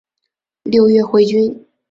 [0.63, 1.63] 六月回军。